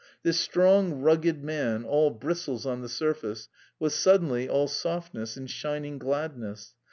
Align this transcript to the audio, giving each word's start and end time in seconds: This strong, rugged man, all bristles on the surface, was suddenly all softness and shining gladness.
This 0.23 0.39
strong, 0.39 0.93
rugged 1.01 1.43
man, 1.43 1.83
all 1.83 2.09
bristles 2.09 2.65
on 2.65 2.81
the 2.81 2.89
surface, 2.89 3.49
was 3.79 3.93
suddenly 3.93 4.49
all 4.49 4.67
softness 4.67 5.37
and 5.37 5.47
shining 5.47 5.99
gladness. 5.99 6.73